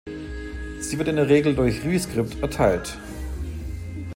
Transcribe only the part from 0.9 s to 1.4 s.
wird in der